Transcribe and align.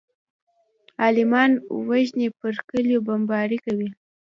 عالمان 1.03 1.51
وژني 1.89 2.27
پر 2.39 2.53
کليو 2.69 2.99
بمبارۍ 3.07 3.57
کوي. 3.65 3.89